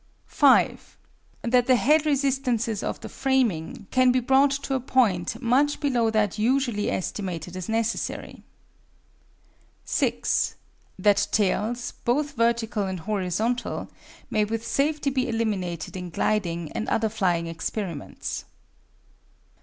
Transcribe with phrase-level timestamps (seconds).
[0.25, 0.97] 5.
[1.43, 6.09] That the head resistances of the framing can be brought to a point much below
[6.09, 8.41] that usually estimated as necessary.
[9.85, 10.55] 6.
[10.97, 13.91] That tails, both vertical and horizontal,
[14.31, 18.45] may with safety be eliminated in gliding and other flying experiments.